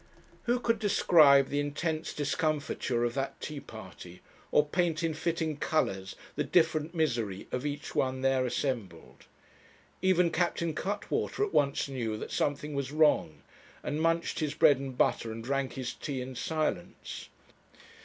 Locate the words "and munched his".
13.83-14.55